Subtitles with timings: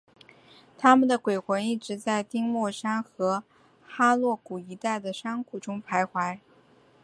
[0.79, 3.43] 他们的鬼魂一直在丁默山和
[3.85, 6.39] 哈洛谷一带的山谷中徘徊。